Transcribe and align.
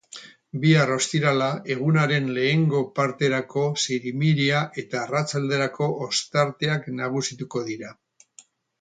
Bihar, 0.61 0.91
ostirala, 0.93 1.49
egunaren 1.75 2.31
lehengo 2.37 2.81
parterako 3.01 3.67
zirimiria 3.85 4.65
eta 4.85 5.01
arratsalderako 5.05 5.93
ostarteak 6.09 6.93
nagusituko 7.03 7.67
dira. 7.73 7.97